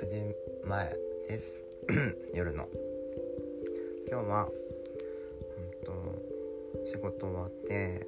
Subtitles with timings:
[0.00, 0.34] 9時
[0.64, 0.96] 前
[1.28, 1.64] です。
[2.32, 2.68] 夜の。
[4.08, 5.92] 今日はうんと
[6.86, 8.06] 仕事終わって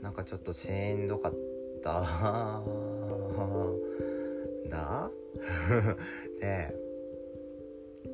[0.00, 1.34] なんかちょっとしんどかっ
[1.82, 2.62] た。
[4.70, 5.10] だ？
[6.40, 6.74] で
[8.04, 8.08] う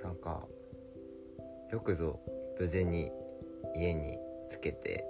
[0.00, 0.46] んなんか
[1.70, 2.20] よくぞ
[2.58, 3.10] 無事に
[3.74, 4.18] 家に
[4.50, 5.06] つけて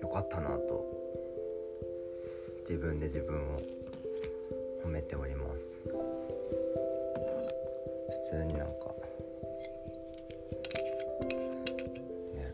[0.00, 0.57] よかったな
[2.98, 3.62] 分で自分を
[4.84, 5.68] 褒めております。
[8.10, 8.72] 普通になんか
[12.34, 12.52] ね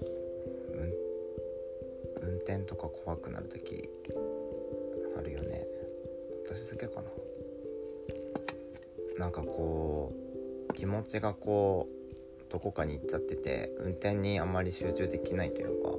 [2.23, 3.89] 運運転とか怖くなる時
[5.19, 5.67] あるよね。
[6.47, 7.09] 私だけかな。
[9.19, 10.13] なんかこ
[10.69, 15.91] う気持ちがこうどこかに行っちゃってて運転にあまり集中できないというか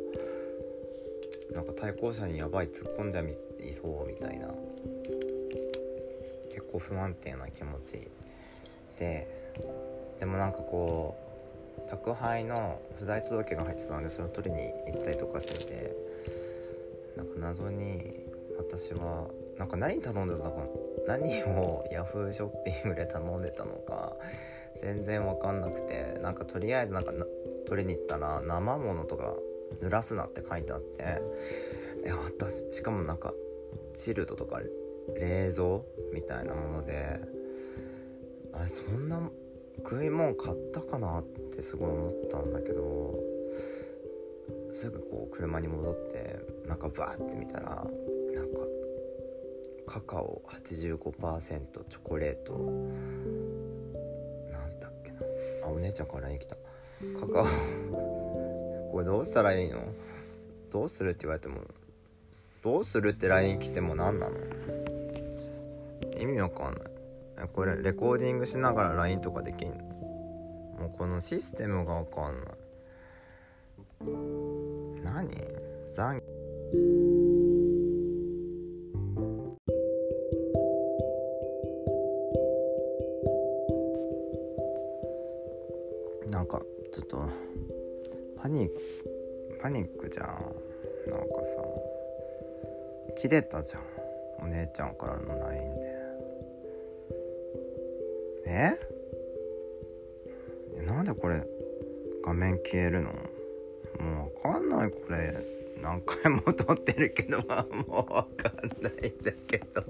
[1.56, 3.24] なんか対向車にやばい突っ込んじゃ
[3.70, 4.48] いそうみたいな。
[6.56, 8.08] 結構不安定な気持ち
[8.98, 9.28] で
[10.20, 11.18] でもなんかこ
[11.86, 15.96] う宅配の不在届が入ってたのでそれを取りに行ったりとかしてて
[17.18, 18.24] なんか謎に
[18.58, 19.28] 私は
[19.58, 20.58] なんか何頼んでたのか
[21.08, 24.14] 何を yahoo ショッピングで頼んでたのか
[24.82, 27.12] 全然わかんなくてなんかとりあえずなんか
[27.68, 29.34] 取りに行ったら生ものとか
[29.82, 31.22] 濡らすなって書いてあって
[32.06, 33.34] いや私しかもなんか
[33.96, 34.60] チルドとか
[35.16, 35.82] 冷蔵
[36.14, 37.20] みたいなもので
[38.54, 39.30] あれそんな
[39.78, 43.20] 食い物買ったかなってすごい思ったんだけど
[44.74, 47.88] すぐこう車に戻ってなんかバーって見たら
[48.34, 48.60] なんか
[49.88, 52.54] カカオ85%チョコレート
[54.52, 55.20] 何だっけな。
[55.64, 56.56] あお姉ちゃんから LINE 来た。
[57.20, 57.46] カカオ。
[58.92, 59.80] これどうしたらいいの？
[60.72, 61.62] どうするって言われても
[62.66, 64.36] どうするって LINE 来ても何なの？
[66.20, 67.48] 意味わかんない。
[67.54, 69.76] これレコーディングしながら LINE とかできんの？
[70.80, 72.56] もうこのシステムがわかんない。
[75.04, 75.30] 何？
[75.94, 76.24] 残
[86.32, 86.60] なんか
[86.92, 87.30] ちょっと
[88.42, 88.82] パニック
[89.62, 90.26] パニックじゃん。
[91.12, 91.85] なんかさ。
[93.26, 93.82] 切れたじゃん。
[94.46, 95.90] お姉ちゃんからの LINE で。
[98.46, 98.78] え？
[100.86, 101.44] なんでこれ
[102.24, 103.10] 画面消えるの？
[104.00, 105.44] もうわかんないこれ。
[105.82, 107.40] 何回も撮ってるけど。
[107.40, 109.84] もうわかんないんだけど。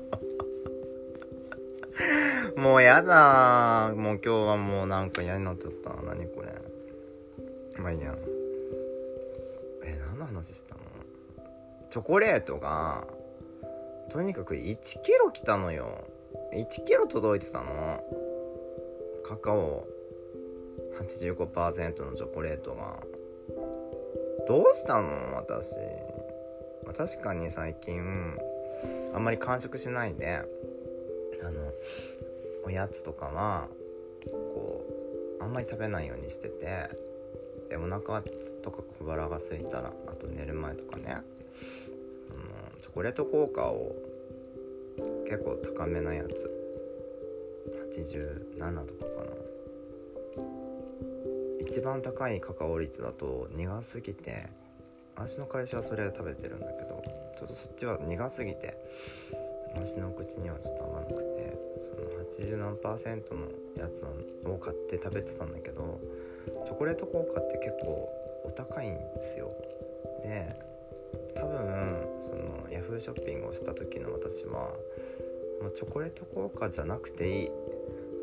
[2.56, 3.94] もうやだ。
[3.98, 5.90] もう今日はもうなんか嫌になっちゃった。
[6.04, 6.54] 何これ。
[7.82, 8.16] まあいいや。
[9.84, 10.82] え何の話したの？
[11.90, 13.06] チョコレートが
[14.10, 16.06] とにかく1キロ来たのよ。
[16.54, 18.04] 1キロ届いてたの。
[19.24, 19.88] カカオ。
[21.00, 23.04] 85%のチョコレートが。
[24.48, 25.36] どうしたの？
[25.36, 25.76] 私、
[26.96, 28.38] 確かに最近
[29.14, 30.42] あんまり完食しないで。
[31.44, 31.72] あの
[32.64, 33.68] おやつとかは
[34.24, 34.84] こ
[35.40, 36.90] うあんまり食べないようにしてて。
[37.70, 38.22] でお腹
[38.62, 41.18] とか小腹が空いたらあと寝る前とかね。
[42.96, 43.94] チョコレート効果を
[45.26, 46.50] 結構高めなやつ。
[47.94, 49.32] 87とかかな。
[51.60, 54.48] 一番高いカカオ率だと苦すぎて
[55.18, 57.04] 私の彼氏はそれを食べてるんだけど
[57.38, 58.78] ちょっとそっちは苦すぎて
[59.74, 64.02] 私の口にはちょっと合わなくてその80何パーセントのやつ
[64.50, 66.00] を買って食べてたんだけど
[66.66, 68.10] チョコレート効果って結構
[68.46, 69.52] お高いんですよ。
[70.24, 70.56] で
[71.36, 73.00] 多分その Yahoo!
[73.00, 74.74] ショッピングをした時の私は
[75.62, 77.50] もうチョコレート効果じゃなくていい。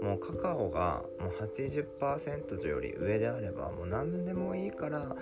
[0.02, 5.14] もうカカオがもう80%より上であればもう何でもいいから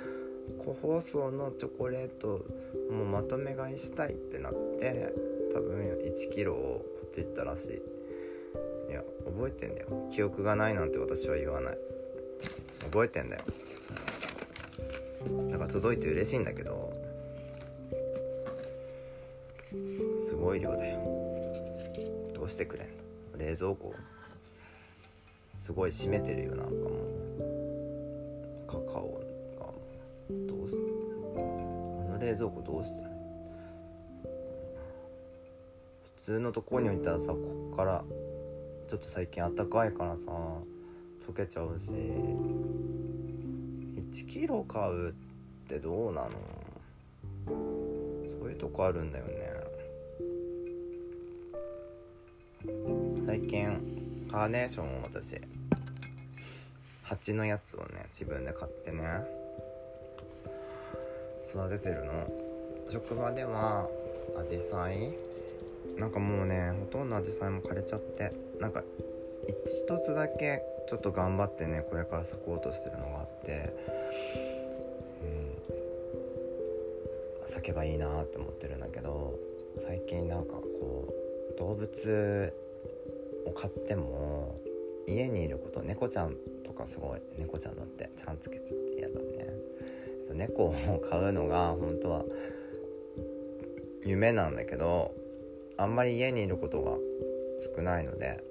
[0.64, 2.42] 個包装のチョコレート
[2.90, 5.14] もうまとめ買いしたいってなって
[5.52, 7.82] 多分1キロをこっち行ったらしい。
[8.90, 10.08] いや覚えてんだよ。
[10.10, 11.78] 記憶がないなんて私は言わない。
[12.84, 13.42] 覚えてんだよ。
[15.50, 16.99] だか届いて嬉しいんだけど
[20.28, 20.98] すごい量だよ。
[22.34, 22.88] どうしてくれん
[23.32, 23.38] の？
[23.38, 23.94] 冷蔵庫。
[25.58, 26.80] すごい閉めてるよなんかもう。
[28.66, 29.20] カカオ
[29.58, 29.66] が
[30.30, 30.74] どうす
[31.36, 31.38] あ
[32.12, 33.08] の冷蔵庫どうした
[36.16, 38.04] 普通のとこに置いたらさこっから
[38.88, 40.22] ちょっと最近あったかいからさ
[41.26, 41.90] 溶けちゃうし。
[44.12, 45.12] 1キロ買うっ
[45.68, 46.30] てどうなの？
[47.46, 47.52] そ
[48.46, 49.59] ういうとこあるんだよね。
[53.26, 55.36] 最近カーネーションを私
[57.02, 59.02] 蜂のやつをね自分で買ってね
[61.48, 62.30] 育ててるの。
[62.90, 63.88] 職場では
[64.38, 65.14] アジサイ
[65.96, 68.82] なんかもうねほとんどアジサイも枯れちゃってなんか
[69.64, 73.74] 一つだけちょっと頑張ってねこれから咲こうとしてるのがあって
[77.46, 77.50] うん。
[77.50, 79.34] 咲けばいいなって思ってるんだけど
[79.78, 81.29] 最近なんかこう
[81.60, 82.54] 動物
[83.46, 84.58] を飼っても
[85.06, 86.34] 家にいること猫ちゃん
[86.64, 89.22] とかすごい猫ちゃんだってちゃんつけちゃって嫌だね。
[89.36, 92.24] えっと猫を飼うのが 本当は
[94.04, 95.14] 夢なんだけど
[95.76, 96.96] あんまり家にいることが
[97.76, 98.42] 少ないので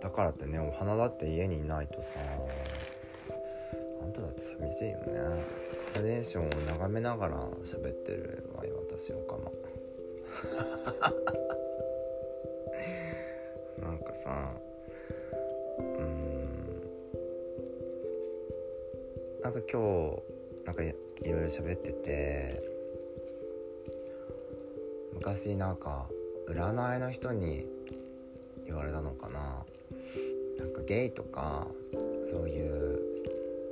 [0.00, 2.08] だからってねお花だって家にいないとさ
[4.02, 5.66] あんただって寂しいよね。
[5.96, 9.50] カーネーションを眺めながら喋ってるわよ私おかま
[13.78, 14.52] なんかさ
[15.78, 15.86] うん。
[19.42, 20.22] なんか今日
[20.64, 20.94] なんかい
[21.24, 22.62] ろいろ喋ってて
[25.14, 26.08] 昔なんか
[26.48, 27.66] 占いの人に
[28.64, 29.64] 言われたのかな。
[30.58, 31.66] なんかゲイとか
[32.30, 33.00] そういう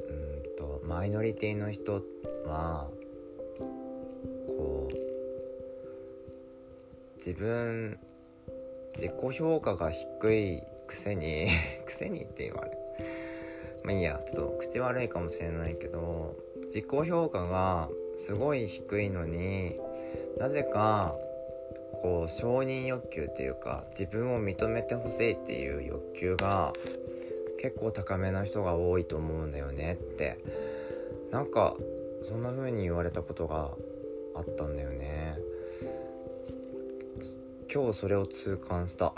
[0.08, 0.12] う
[0.52, 2.02] んとマイノリティの人
[2.46, 2.88] は
[4.46, 4.73] こう
[7.24, 7.98] 自分
[8.96, 11.48] 自己評価が低いくせに
[11.86, 12.70] くせにって言われ
[13.82, 16.36] まあいいやちょっと口悪いかもしれないけど
[16.66, 19.78] 自己評価がすごい低いのに
[20.38, 21.16] なぜか
[22.02, 26.72] こう承認欲求っていうか自分を認めてほしいっていう欲求が
[27.58, 30.36] 結構高めな人が多いと思うんだよねって。
[31.34, 31.74] なんか
[32.28, 33.72] そんな風に言われたことが
[34.36, 35.23] あったんだよね。
[37.74, 39.12] 今日それを痛感した。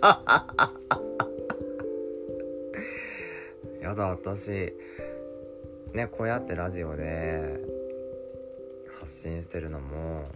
[3.82, 4.72] やだ私。
[5.92, 7.58] ねこうやってラジオで
[9.00, 10.26] 発信してるのも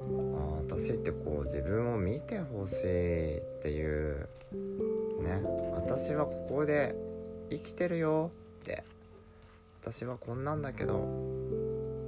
[0.00, 4.28] あ私ってこう自分を見てほしいっていう
[5.22, 5.40] ね
[5.72, 6.96] 私はここで
[7.48, 8.32] 生きてるよ
[8.62, 8.82] って。
[9.82, 11.06] 私はこんなんだけど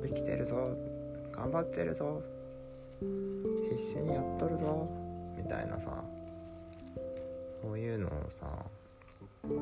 [0.03, 0.77] 生きてるぞ
[1.31, 2.21] 頑張ってるぞ。
[3.79, 4.89] 必死にやっとるぞ。
[5.37, 6.03] みたいなさ。
[7.63, 8.51] そういうのをさな
[9.49, 9.53] ん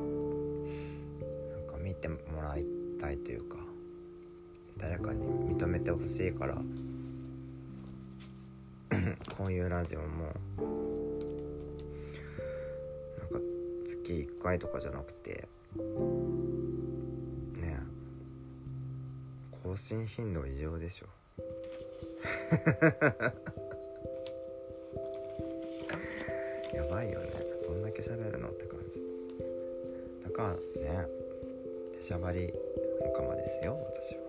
[1.67, 2.65] か見てもらい
[2.99, 3.57] たいというか
[4.77, 6.57] 誰かに認めてほしいから
[9.37, 10.11] こういうラジオもな
[13.25, 13.39] んか
[13.87, 15.47] 月1回とかじゃなくて
[17.59, 17.79] ね
[19.63, 21.07] 更新頻度異常でしょ。
[27.97, 29.01] け喋るのって感じ。
[30.23, 31.07] だからね
[31.97, 32.53] 出しゃばり
[33.01, 34.21] おかまですよ私は。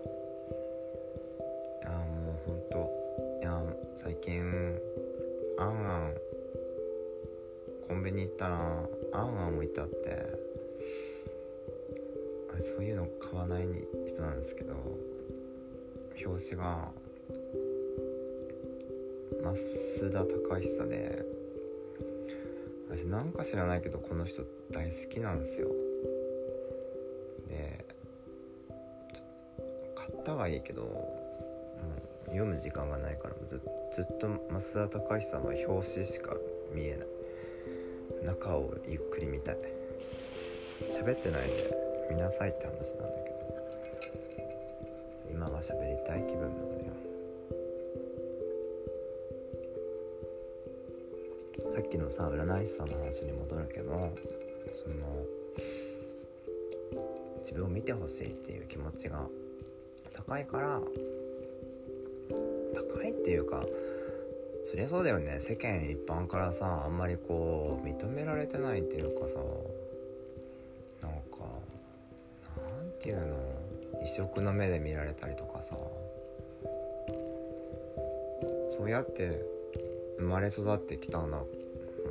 [1.81, 2.89] いやもうほんと
[3.41, 3.63] いや
[4.01, 4.41] 最近
[5.59, 6.13] あんあん
[7.87, 8.57] コンビニ行ったら
[9.13, 10.49] あんあん置いてあって。
[12.51, 13.67] あれそういうの買わない
[14.07, 14.73] 人なんですけど
[16.25, 16.91] 表紙が
[19.43, 21.38] 増田隆久で
[22.89, 25.67] 私なんか知らないけどこの人大好きなんですよ。
[27.47, 27.85] で
[29.95, 31.21] 買ったはいいけども
[32.25, 33.61] う読む時間がないからず
[33.93, 36.35] ずっと増田隆久の表紙しか
[36.73, 37.07] 見えない。
[38.25, 39.57] 中をゆっくり見たい。
[40.91, 41.75] 喋ってないで
[42.09, 43.39] 見なさいって話なんだけど。
[45.31, 46.78] 今は喋りたい気分なの
[51.89, 54.15] っきのさ占い師さんの話に戻るけど
[54.71, 55.25] その
[57.39, 59.25] 自分を見てほしいっていう気持ちが
[60.13, 60.79] 高いから
[62.29, 63.63] 高いっていうか
[64.69, 65.39] そりゃそうだよね。
[65.39, 69.39] 世間一般からさあんまりこう認められてないっていうかさ
[71.01, 71.39] なんか
[72.55, 73.35] なんていうの
[74.03, 75.75] 異色の目で見られたりとかさ
[78.77, 79.41] そうやって
[80.19, 81.41] 生まれ育ってきたなあ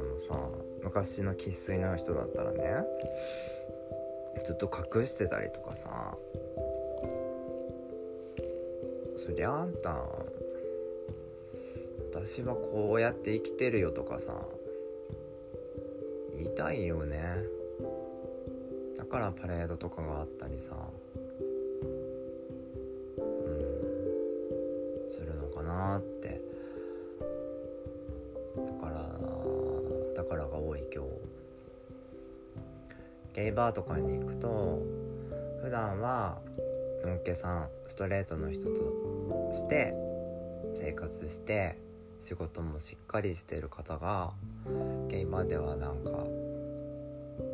[0.02, 0.48] のさ
[0.82, 2.84] 昔の生っ粋の人だったらね
[4.44, 6.16] ずっと隠してたりとかさ
[9.16, 10.04] そりゃあんた
[12.12, 14.32] 私はこうやって生きてるよとかさ
[16.38, 17.18] 言いたいよね。
[18.96, 20.70] だからパレードとかがあったりさ。
[23.18, 23.24] うん。
[25.10, 26.37] するのかなって。
[30.28, 31.38] からが多い今日。
[33.34, 34.82] ゲイバーとかに行くと
[35.62, 36.40] 普段は
[37.04, 39.94] のんけさんストレートの人として
[40.74, 41.78] 生活して
[42.20, 44.32] 仕事もしっかりしてる方が
[45.08, 46.10] ゲイバーではなんか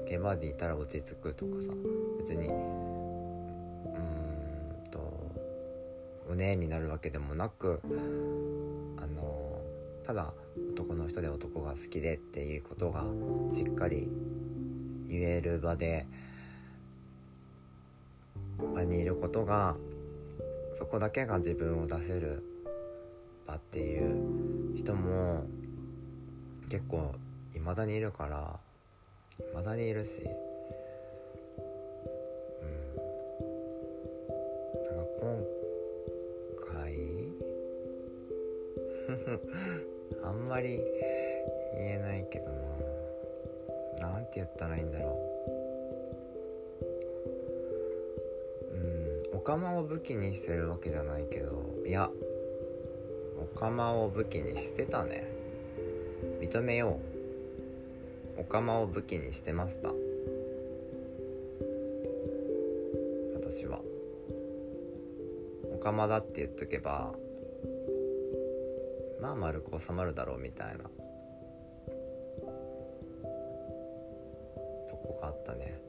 [0.08, 1.72] ゲイバーでいたら落ち着くとかさ
[2.18, 2.54] 別にうー
[4.88, 5.30] んと
[6.30, 9.43] おねえになるわけでもなくあの
[10.06, 10.32] ただ
[10.72, 13.04] 男の人で男が好きでっていうことが
[13.52, 14.08] しっかり
[15.08, 16.06] 言える場で
[18.74, 19.76] 場にいることが
[20.74, 22.42] そこだけが自分を出せる
[23.46, 25.46] 場っていう人も
[26.68, 27.14] 結構
[27.54, 28.58] 未だにいるから
[29.50, 30.22] 未だにいるし
[32.62, 32.94] うん。
[34.82, 36.94] だか今回？
[40.24, 40.80] あんまり
[41.76, 42.46] 言えないけど
[44.00, 44.08] な。
[44.08, 45.18] なんて言ったらいいんだろ
[48.72, 48.74] う。
[48.74, 51.62] うんオカマを武器にしてるわけじゃないけど。
[51.86, 52.10] いや
[53.38, 55.28] オカマを武器にしてたね。
[56.40, 56.98] 認めよ
[58.38, 58.40] う。
[58.40, 59.90] オカマを武器にしてました。
[63.34, 63.80] 私は。
[65.74, 67.14] オカマだって言っとけば
[69.24, 70.84] まあ丸く収まるだろうみたいな。
[70.84, 70.90] と
[74.96, 75.80] こがあったね。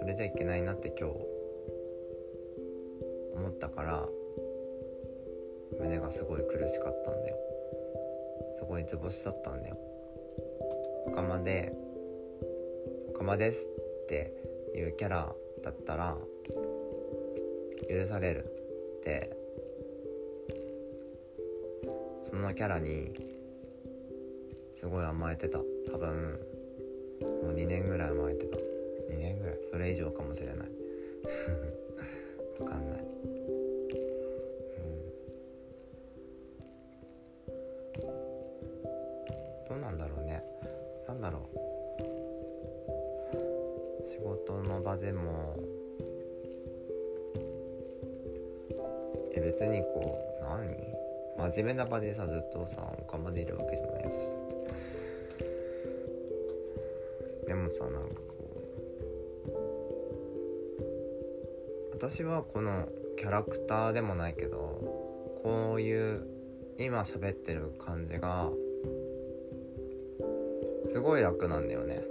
[0.00, 1.14] それじゃいけないなって今日
[3.36, 4.04] 思ったから
[5.78, 7.36] 胸がすごい苦しかったんだよ。
[8.58, 9.78] そこに図星だったんだよ。
[11.06, 11.72] オカマで
[13.10, 13.64] 「オカマです」
[14.02, 14.32] って
[14.74, 16.16] いうキャラだったら
[17.88, 18.48] 許されるっ
[19.04, 19.45] て
[22.28, 23.10] そのキャラに
[24.72, 25.58] すごい甘えてた。
[25.90, 26.38] 多分
[27.42, 28.58] もう2年ぐらい甘えてた。
[29.14, 29.56] 2年ぐらい？
[29.70, 30.56] それ以上かもしれない。
[32.60, 33.06] わかんない、うん、
[39.68, 40.42] どうなんだろうね。
[41.06, 41.58] なんだろう。
[44.06, 45.56] 仕事の場でも
[49.34, 50.35] え別にこう
[51.52, 54.48] 真面目な場でさずっとさおかまでいるわけじゃない私だっ
[57.42, 58.34] てでもさなんかこ
[61.92, 64.58] う私はこのキャラクターでもないけど
[65.42, 66.26] こういう
[66.78, 68.50] 今喋ってる感じが
[70.86, 72.02] すごい楽なんだよね。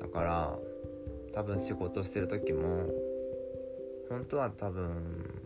[0.00, 0.58] だから
[1.32, 2.88] 多分仕事してる時も
[4.08, 5.41] 本当は多分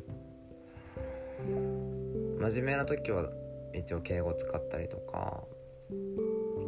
[2.47, 3.29] 真面目な時は
[3.75, 5.43] 一応敬語使ったりとか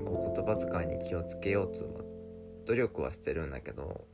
[0.04, 2.04] こう言葉遣いに気をつけようと
[2.66, 4.04] 努力はしてるんだけど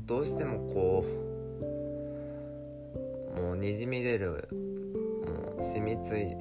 [0.00, 1.06] どうしてもこ
[3.36, 6.34] うもうにじみ出るもう染みつい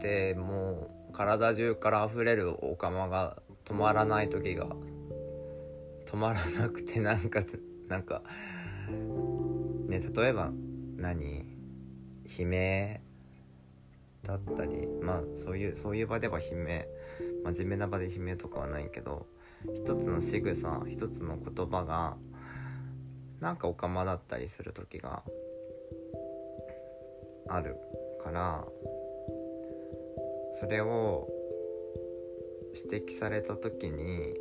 [0.00, 4.68] てもう体中から溢れるお釜が止まらない時が
[6.06, 7.42] 止まらなくてなんか
[7.88, 8.22] なんか
[9.86, 10.50] ね例えば
[10.96, 11.44] 何？
[12.38, 13.07] 悲鳴？
[14.24, 16.86] だったりまあそういうそういう場では悲鳴
[17.44, 19.26] 真面目な場で悲鳴とかはないけど
[19.74, 22.16] 一つの仕草一つの言葉が
[23.40, 25.22] なんかおかまだったりする時が
[27.48, 27.76] ある
[28.22, 28.64] から
[30.60, 31.28] それを
[32.74, 34.34] 指摘された時に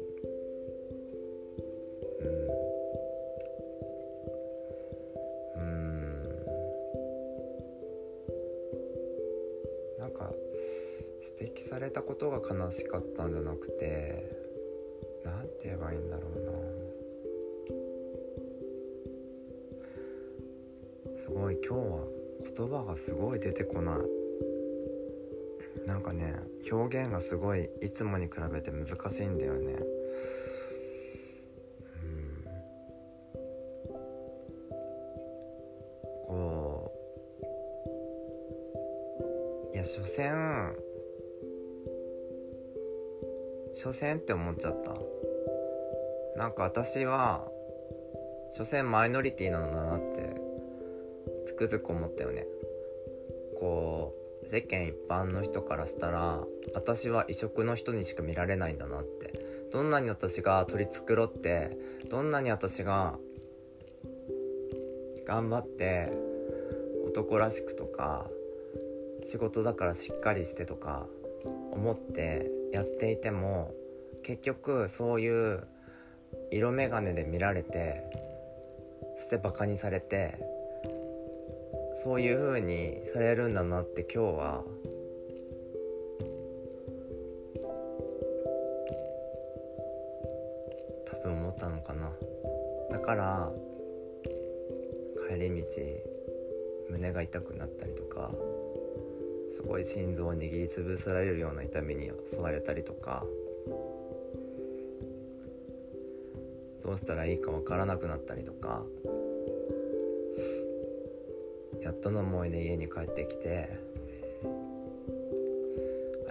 [11.98, 14.24] たことが悲しかったんじゃなくて
[15.26, 16.52] なんて言えばいいんだろうな。
[21.18, 22.06] すごい今日は
[22.56, 23.98] 言葉がすごい出てこない。
[25.88, 26.36] なんかね
[26.72, 29.74] 表現がすごいいつもに比べて難しいんだよね。
[31.96, 32.46] うん。
[36.28, 36.92] こ
[39.74, 40.76] ういや所詮
[43.88, 44.96] 所詮って思っちゃった。
[46.38, 47.48] なんか私は
[48.58, 50.36] 所詮マイノリティなのだなって
[51.46, 52.46] つくづく思ったよね。
[53.58, 54.14] こ
[54.44, 59.32] う世間一般の人からしたら私は異色の人にしか見られないんだなって。
[59.72, 61.78] どんなに私が取り繕って
[62.10, 63.18] どんなに私が
[65.26, 66.12] 頑張って
[67.06, 68.28] 男らしくとか
[69.24, 71.06] 仕事だからしっかりしてとか
[71.72, 73.72] 思ってやっていても
[74.24, 75.68] 結局そういう
[76.52, 78.04] 色眼鏡で見られて
[79.20, 80.38] 捨てバカにされて
[82.04, 84.64] そういう風にされるんだなって今日は
[91.06, 92.12] 多分思ったのかな。
[92.92, 93.52] だから
[95.30, 95.66] 帰り道
[96.92, 98.32] 胸が痛くなったりとか
[99.58, 103.26] すごい心臓を握りつぶされるような痛みに襲われたりとか
[106.84, 108.84] どうしたらいいかわからなくなったりとか
[111.82, 113.80] やっとの思いで家に帰ってきて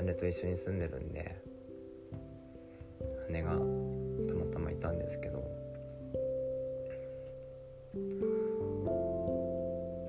[0.05, 1.35] 姉と一緒に住んでるんで
[3.29, 5.45] 姉がたまたまいたんですけど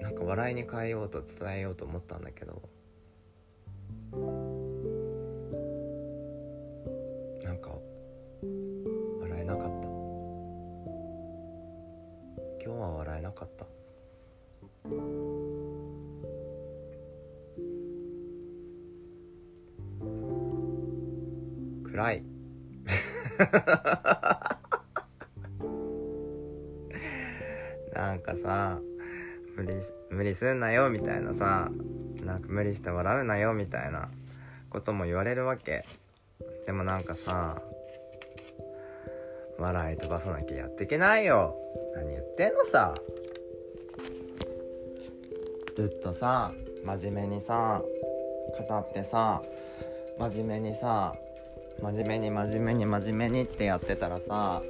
[0.04, 2.62] なんか笑いに変えようと伝えようと思ったんだけど
[21.98, 22.22] 暗い
[27.92, 28.80] なんかさ
[29.56, 29.70] 無理
[30.12, 31.72] 無理すんなよみたいなさ
[32.24, 34.12] なんか無理して笑うなよみたいな
[34.70, 35.84] ことも言われるわけ。
[36.68, 37.60] でもなんかさ
[39.58, 41.58] 笑い飛ばさなきゃやっていけないよ。
[41.96, 42.94] 何言ってんのさ。
[45.76, 46.52] ずっとさ
[46.84, 47.82] 真面目にさ
[48.67, 49.41] 語ってさ
[50.19, 51.15] 真面目にさ
[51.82, 54.62] 真面目に真面目に真面目にってやってたらさ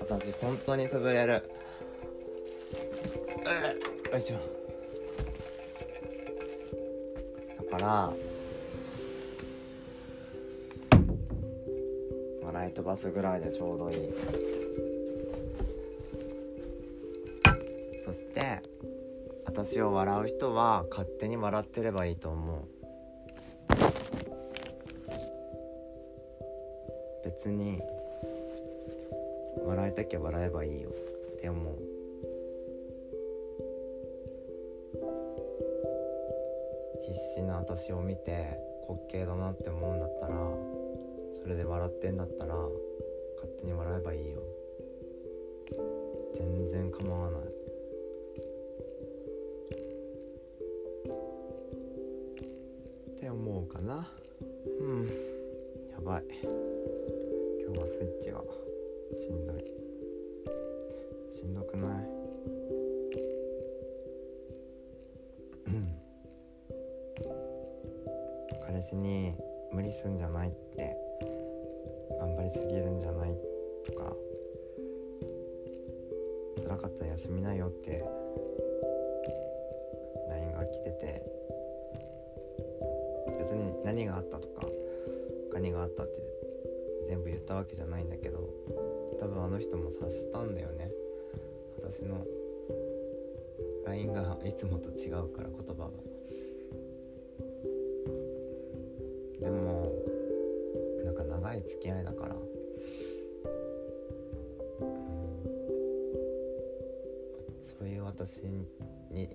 [0.00, 1.42] 私本当に潰れる。
[4.12, 4.36] よいしょ。
[7.70, 8.12] だから
[12.42, 13.96] 笑い飛ばすぐらいでちょうどいい。
[18.04, 18.60] そして
[19.46, 22.79] 私を笑う人は勝手に笑ってればいいと思う。
[27.40, 27.80] 別に
[29.64, 30.90] 笑いたきゃ笑えばいいよ。
[30.90, 31.74] って思う
[37.02, 40.36] 必死な私を見て滑稽だなって思うんだったら
[41.42, 44.42] それで笑ってんだったら勝手に笑えばいいよ。
[46.36, 47.40] 全然構わない。
[53.12, 54.12] って思うかな。
[54.78, 55.06] うん。
[55.90, 56.69] やばい。
[58.32, 58.42] は。
[59.16, 59.64] しんどい。
[61.30, 62.08] しんどくない。
[68.66, 69.34] 彼氏に
[69.72, 70.96] 無理すんじゃないって。
[72.18, 73.34] 頑張りすぎるんじゃない
[73.86, 74.16] とか。
[76.62, 78.04] 辛かったら休みなよって。
[80.28, 81.22] LINE が来てて。
[83.38, 84.66] 別に何があったとか
[85.52, 86.20] 何があったって
[87.10, 88.38] 全部言ったわけじゃないんだけど
[89.18, 90.92] 多分あの人も察したんだよね。
[91.82, 92.24] 私の
[93.84, 95.90] LINE がいつもと違うから言葉が。
[99.40, 99.90] でも
[101.04, 102.36] なんか長い付き合いだから、
[107.60, 108.44] そういう私
[109.10, 109.28] に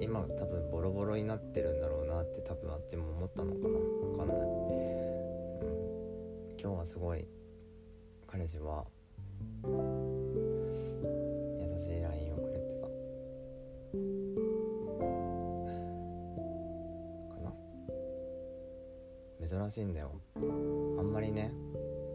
[0.00, 3.68] 今多分ボロボロになってるんだろうなって多分あっちも思ったのかな。
[3.68, 4.38] 分かんない、
[6.64, 7.28] 今日はすごい
[8.26, 8.86] 彼氏は
[9.64, 9.68] 優
[11.78, 12.86] しい LINE をくれてた。
[17.34, 17.52] かな？
[19.46, 20.18] 珍しいんだよ。
[20.36, 20.38] あ
[21.02, 21.52] んまりね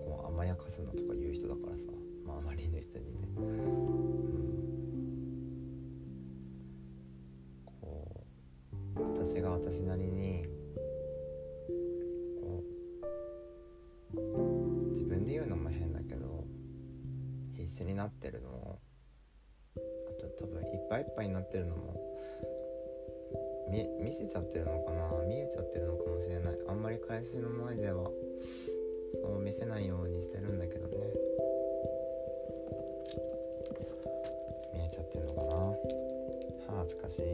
[0.04, 1.84] こう甘やかすなとか言う人だからさ。
[2.26, 3.46] まああまりの人にね、うん、
[7.82, 8.26] こ
[8.96, 10.48] う私が私なりに
[18.20, 18.80] ってるのを
[19.78, 19.80] あ
[20.20, 21.96] と多分いっぱいいっぱいになってるのも
[23.72, 25.10] 見見せちゃってるのかな？
[25.26, 26.54] 見えちゃってるのかもしれない。
[26.68, 28.10] あんまり彼氏の前では
[29.22, 30.98] そう見せないようにしてるんだけどね。
[34.74, 36.78] 見えちゃってるのかな？
[36.80, 37.24] 恥ずかしい。
[37.24, 37.28] う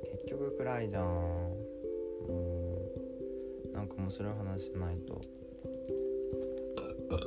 [0.02, 1.37] 結局暗いじゃん。
[3.88, 5.20] か面白い話しないと。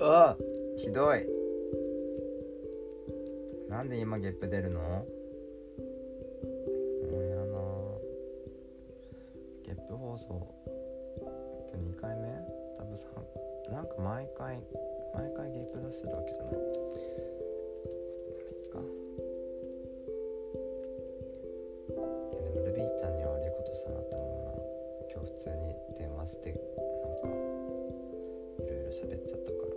[0.04, 0.38] あ
[0.78, 1.28] ひどい。
[3.70, 4.80] なんで今ゲップ出るの？
[4.80, 5.06] も
[7.14, 7.54] うやな
[9.66, 10.48] ゲップ放送。
[11.72, 12.28] 今日2回目？
[12.78, 12.96] 多分
[13.70, 14.60] 3なんか毎回
[15.14, 16.54] 毎回ゲップ出してるわけじゃない。
[21.92, 24.52] いやでもルビーちゃんには悪いことしたなって思うな。
[25.12, 25.76] 今日普通に
[26.22, 26.58] 電話してなん
[28.68, 29.71] かいろいろ喋っちゃったから。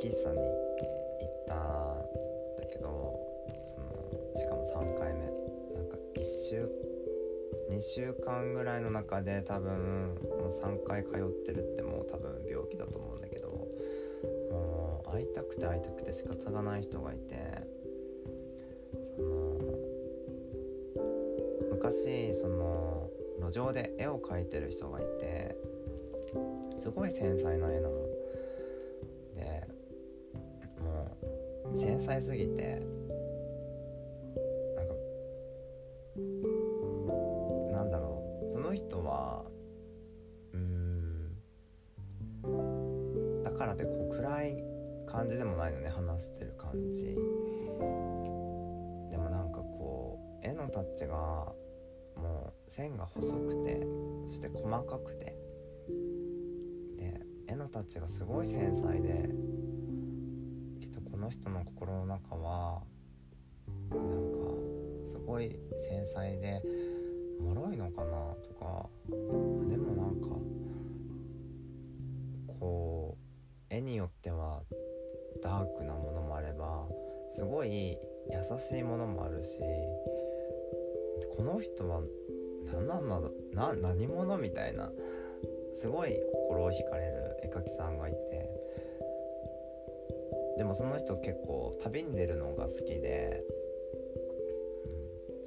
[0.00, 1.58] 喫茶に行ったん
[2.56, 3.20] だけど
[3.68, 5.26] そのしかも3回目
[5.76, 6.68] なんか1週
[7.70, 17.36] 2週間ぐらいの中で多分もう3回通ってるってもう多分病気だと思うんだけどもう会いたくて会いたくて仕方がない人がいて
[19.16, 19.56] その
[21.72, 23.10] 昔その
[23.40, 25.56] 路上で絵を描いてる人がいて
[26.78, 28.09] すごい繊細な絵なの。
[32.10, 32.82] う繊細すぎて
[34.76, 34.94] なんか
[37.72, 38.52] なんだろう。
[38.52, 39.44] その人は
[40.52, 41.36] うーん。
[43.42, 44.64] だからってこう暗い
[45.06, 47.04] 感じでもないのね話してる感じ。
[47.04, 47.14] で
[49.16, 51.14] もなんかこう絵のタッチが
[52.16, 53.86] もう線が細くて
[54.28, 55.36] そして細かくて。
[56.96, 59.30] で絵のタッチがすごい繊細で
[61.30, 62.82] の人の心の中は
[63.90, 64.00] なん
[64.32, 64.38] か
[65.04, 65.56] すごい
[65.88, 66.60] 繊細で
[67.40, 68.88] 脆いのかなとか
[69.68, 70.28] でもなんか
[72.58, 73.16] こ
[73.70, 74.62] う絵によっては
[75.40, 76.88] ダークなものもあれば
[77.36, 77.96] すごい
[78.28, 79.60] 優しいものもあるし
[81.36, 82.02] この人は
[82.66, 83.20] 何なんだ
[83.54, 84.90] な何者みたいな
[85.80, 88.49] すごい心を惹かれる絵描きさんがいて
[90.60, 93.42] でもその人結構旅に出るのが好きで、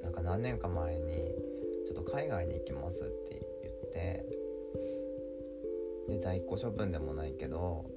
[0.00, 1.30] ん、なんか何年か前に
[1.86, 4.26] ちょっと海外に行きますって言って
[6.08, 7.92] で在庫処分でもないけども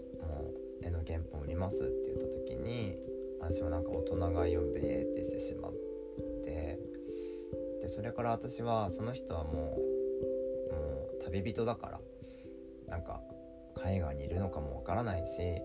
[0.84, 2.95] う絵の原本売りますって言った時に
[3.41, 5.73] 私はなんか大人買いをベーってしてしまっ
[6.45, 6.80] て
[7.82, 9.53] でそれから私はその人はもう
[10.71, 11.99] もう旅人だから
[12.88, 13.21] なんか
[13.75, 15.63] 海外にいるのかもわからないし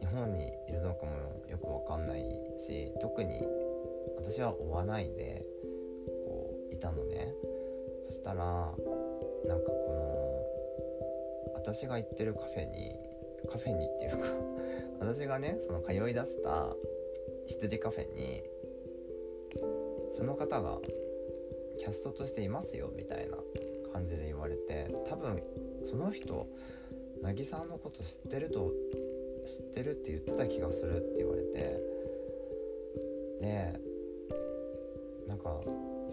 [0.00, 1.12] 日本にいるのかも
[1.48, 2.22] よくわかんない
[2.58, 3.42] し特に
[4.16, 5.44] 私は追わないで
[6.24, 7.32] こういたのね。
[8.06, 8.44] そしたら
[9.46, 10.44] なんかこ
[11.52, 12.94] の私が行ってるカフェに
[13.50, 14.28] カフェにっていうか
[15.00, 16.76] 私がねその通い出した
[17.46, 18.42] 羊カフェに
[20.14, 20.80] その方が
[21.78, 23.36] キャストとしていますよみたいな
[23.92, 25.42] 感じで言われて多分
[25.84, 26.46] その人
[27.22, 28.72] 凪さんのこと知ってると
[29.46, 31.80] 知ってるって言ってた気がするって言われて。
[33.40, 33.72] で
[35.26, 35.60] なんか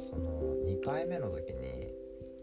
[0.10, 1.90] その2回目の時に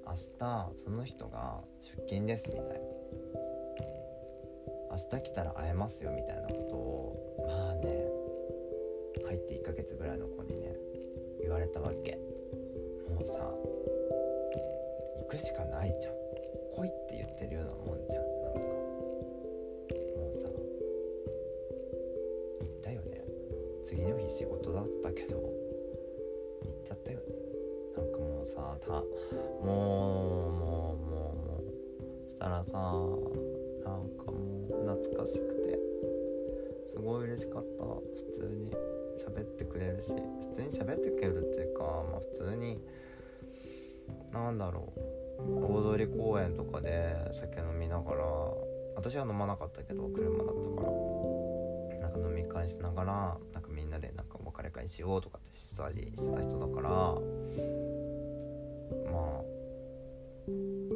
[0.06, 2.74] 明日その人が出勤ですみたいな。
[4.90, 8.08] 明日来たら会えますよみたいなことをまあね
[9.24, 10.74] 入って1ヶ月ぐらいの子にね
[11.40, 12.18] 言われたわけ。
[13.08, 13.54] もうさ
[15.18, 16.14] 行くしかないじゃん。
[16.74, 18.19] 来いって言ってるようなもんじゃん。
[24.40, 27.24] 仕事だったけど行っちゃったよね。
[27.94, 29.04] なんかもうさたも
[29.60, 31.62] うもうもうも
[32.26, 35.78] うしたらさなんかもう懐かしくて
[36.88, 37.84] すごい嬉しかった。
[37.84, 38.70] 普通に
[39.18, 42.80] 喋ってくれるし普通に喋ってくれるっていうかまあ普通に
[44.32, 44.90] なんだろ
[45.38, 48.24] う大通公園とかで酒飲みながら
[48.96, 53.36] 私は飲まなかったけど車だったからなんか飲み会しながら
[54.80, 56.88] かお別れ会しようとかってしたりしてた人だから
[59.10, 59.42] まあ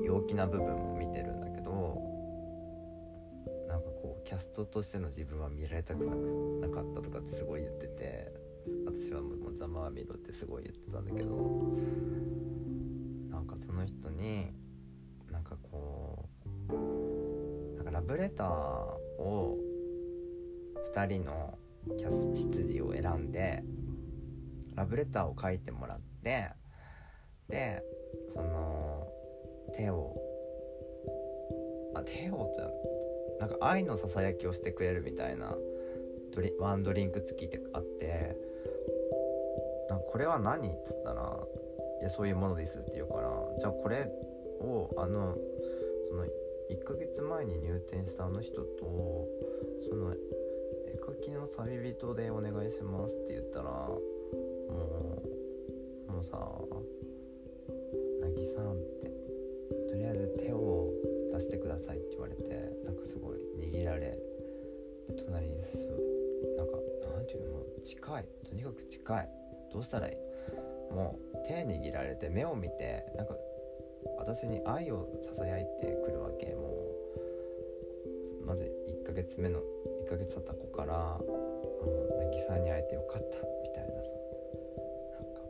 [0.04, 2.00] 陽気な部分も見てるんだけど
[3.68, 6.16] なんかこうキャストとしての自分は見られたくなく
[6.60, 8.32] なかったとかってすごい言ってて
[8.86, 11.74] 私はもうざまあみろってすごい言ってたんだけど
[13.30, 14.52] なんかその人に
[15.30, 16.28] なんかこ
[16.70, 19.58] うなんかラブレターを
[20.94, 21.58] 2人の
[21.98, 23.62] キャス執事を選んで
[24.74, 26.48] ラブレターを書いてもらって
[27.48, 27.82] で
[28.28, 29.06] その
[29.76, 30.16] 手を
[31.94, 35.54] あ手をってなんか愛のささやきをしてくれるみたいな
[36.34, 38.36] ドリワンドリンク付きってあって
[39.88, 41.38] なこれは何っつったら
[42.00, 44.10] 「いやそういうものです」って言うからじゃあこれ
[44.60, 45.36] をあの
[46.08, 46.24] その
[46.70, 49.28] 1ヶ月前に入店したあの人と
[49.88, 50.14] その
[51.24, 53.98] きの旅人でお願いしますって言ったらも
[56.08, 56.36] うもうさ
[58.20, 59.10] 「なぎさん」って
[59.88, 60.92] とりあえず手を
[61.32, 62.42] 出してくださいって言われて
[62.84, 64.18] なんかすごい握られ
[65.08, 65.78] で隣にす
[66.58, 66.76] なんか
[67.16, 67.64] なんていうの？
[67.82, 68.24] 近い。
[68.46, 69.28] とにかく近い。
[69.72, 70.94] どうしたらいい？
[70.94, 73.34] もう手握られて目を見てなんか
[74.18, 76.54] 私に愛をささやいてくるわけ。
[76.54, 76.68] も
[78.42, 79.62] うまず1ヶ月目の
[80.04, 84.10] 1ヶ月経った子からもう渚に会えてよかったみたいなさ
[85.14, 85.40] なんか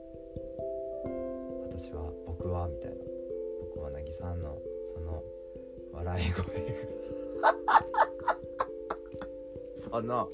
[1.77, 2.97] 私は僕はみたいな
[3.75, 4.59] 僕は渚の
[4.95, 5.25] その
[5.93, 6.45] 笑い声
[9.91, 10.31] その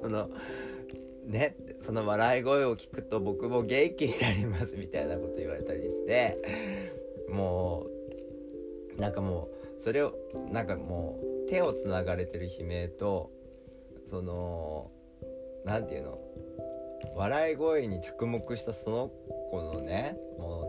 [0.00, 0.30] その
[1.26, 6.38] ねその笑い声を聞くと僕も元気になりますみたいなこと言われたりして
[7.28, 7.86] も
[8.96, 9.48] うなんかも
[9.80, 10.14] うそれを
[10.52, 13.30] なんかもう手をつながれてる悲鳴と
[14.08, 14.90] その
[15.64, 16.18] 何て言うの？
[17.16, 19.10] 笑い声に着目したその
[19.50, 20.62] 子のねも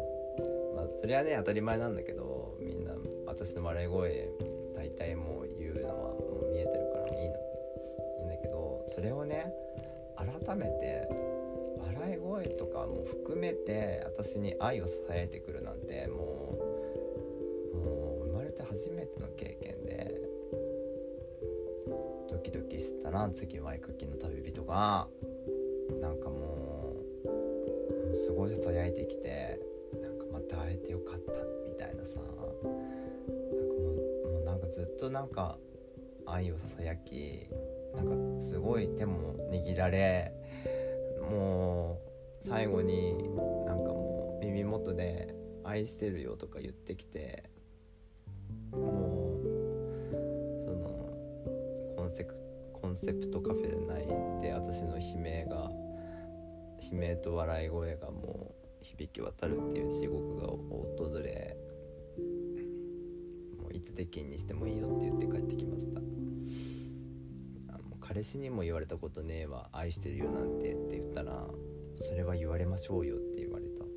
[0.74, 2.94] うまあそれはね当たり前なんだけどみんな
[3.28, 4.30] 私の笑い声
[4.76, 7.36] 大体もう言うのはもう見えてるからいいの。
[8.20, 9.54] いいんだけどそれをね
[10.18, 11.08] 改めて
[11.96, 16.71] 笑い声とかも含めて私に愛を支えてくるなんてもう
[23.34, 25.08] 次は絵描きの旅人が。
[26.00, 26.96] なんかも
[28.14, 29.60] うすごいささやいてきて
[30.02, 31.34] なんかまた会えてよかった
[31.68, 32.22] みたいなさ。
[32.22, 32.70] なんかも
[34.26, 35.58] うもうなんかずっとなんか
[36.26, 37.50] 愛をささやき
[37.96, 40.34] なんかすごい手も握られ
[41.30, 42.00] も
[42.46, 43.14] う最後に
[43.66, 47.51] なんかもう耳元で「愛してるよ」とか言ってきて
[53.04, 54.06] セプトカフェ内
[54.44, 55.72] で私の悲鳴が
[56.92, 61.58] 悲鳴と笑い声がもう響き渡るっていう地獄が訪れ
[63.60, 66.02] もういつできんにしてもいいよって言って帰ってきました。
[68.00, 71.48] 彼氏にも言われたことねえわ愛してるよなんてって言ったら
[71.96, 73.84] それは言われましょうよって言われた。
[73.84, 73.88] っ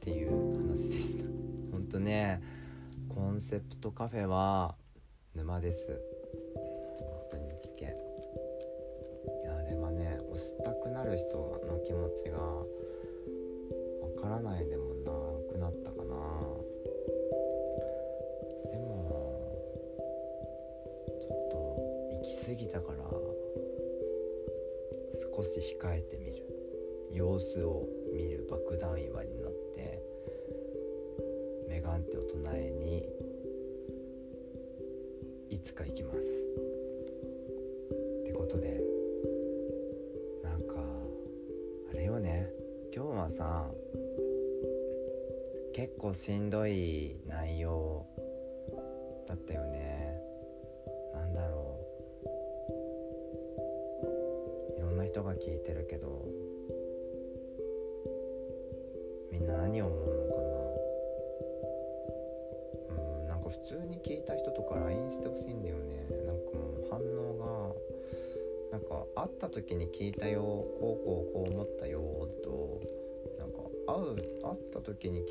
[0.00, 1.24] ていう話でした。
[1.70, 2.40] ほんとね
[3.08, 4.74] コンセプトカフェは
[5.36, 6.09] 沼です。
[11.20, 11.36] 人
[11.68, 12.64] の気持ちがわ
[14.18, 15.12] からないでもな
[15.52, 16.04] くなったかな。
[18.70, 18.88] でも
[21.06, 21.54] ちょっと
[22.16, 23.04] 行き過ぎたから
[25.34, 26.46] 少し控えてみる。
[27.12, 30.00] 様子を見る爆弾岩になって
[31.68, 33.04] メガンテを唱えに
[35.50, 36.69] いつか行きます。
[45.80, 48.04] 結構しんどい内容
[49.26, 50.20] だったよね。
[51.14, 51.80] なんだろ
[54.76, 54.78] う。
[54.78, 56.22] いろんな人が聞いてるけど
[59.32, 60.50] みんな何を思うのかな。
[63.22, 66.06] うんなんか普通に聞いた人とか LINE してほしいんだよね。
[66.26, 67.74] なんかもう反応が
[68.72, 72.82] なんか会った時に聞いたよこうこうこう思ったよと
[73.38, 74.14] なんか会う
[74.44, 75.24] 会った時に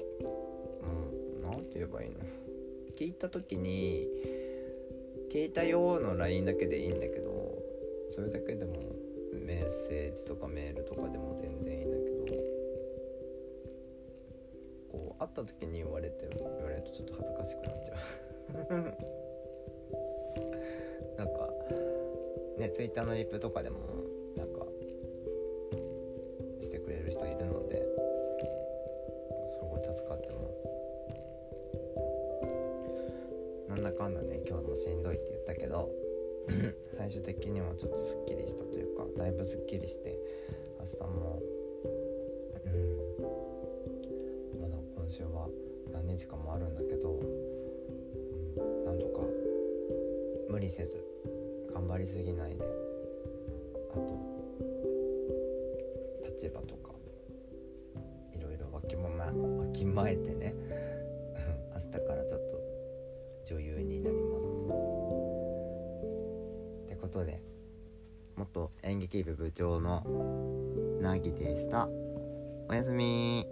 [1.52, 2.16] うんなんて言えばいいの？
[2.98, 4.08] 聞いた時に
[5.32, 7.58] 聞いたよの LINE だけでいいんだけど
[8.16, 8.74] それだけでも
[9.34, 12.42] メッセージとかメールとかでも全然いいんだけど
[14.92, 17.98] こう会った時に言われて言われるとちょっと恥ずかしくなっちゃう。
[21.18, 21.50] なんか
[22.58, 23.78] ね Twitter のリプとかでも
[37.22, 40.18] 終的にはちょっとすっきりしたというかだいぶすっきりして
[40.80, 41.42] 明日も
[42.66, 42.70] う
[44.58, 44.62] ん。
[44.62, 45.48] まだ今週は
[45.92, 47.24] 何日間もあるんだけど、う
[48.62, 49.22] ん、なんとか
[50.50, 51.04] 無理せず
[51.74, 52.64] 頑張りすぎないで
[53.92, 54.20] あと
[56.26, 56.92] 立場とか
[58.34, 59.32] いろいろわきまわ
[59.74, 60.54] きまえてね。
[67.20, 67.42] ことで
[68.38, 70.04] 元演劇部部長の
[71.02, 71.88] なぎでした。
[72.70, 73.46] おやすみ